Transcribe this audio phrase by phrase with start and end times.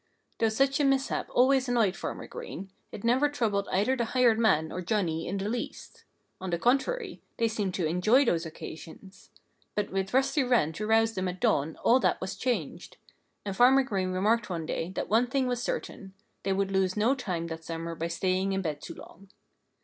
[0.39, 4.71] Though such a mishap always annoyed Farmer Green, it never troubled either the hired man
[4.71, 6.05] or Johnnie in the least.
[6.39, 9.29] On the contrary, they seemed to enjoy those occasions.
[9.75, 12.97] But with Rusty Wren to rouse them at dawn all that was changed.
[13.45, 17.13] And Farmer Green remarked one day that one thing was certain; they would lose no
[17.13, 19.29] time that summer by staying in bed too long.